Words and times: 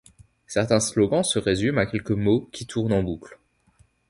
Certains 0.47 0.79
slogans 0.79 1.21
se 1.23 1.37
résument 1.37 1.81
à 1.81 1.85
quelques 1.85 2.09
mots 2.09 2.49
qui 2.51 2.65
tournent 2.65 2.91
en 2.91 3.03
boucle. 3.03 3.37